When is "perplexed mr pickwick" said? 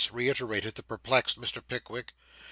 0.81-2.13